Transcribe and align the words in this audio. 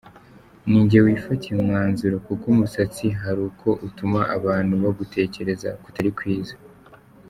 Ninjye 0.69 0.97
wifatiye 1.05 1.53
umwanzuro 1.57 2.15
kuko 2.25 2.45
umusatsi 2.55 3.05
hari 3.21 3.41
uko 3.49 3.69
utuma 3.87 4.21
abantu 4.37 4.73
bagutekereza 4.83 5.69
kutari 5.83 6.11
kwiza. 6.17 6.55